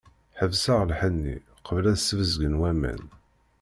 Ḥebseɣ 0.39 0.79
lḥenni, 0.89 1.37
qbel 1.67 1.85
ad 1.91 1.97
t-sbezgen 1.97 2.59
waman. 2.61 3.01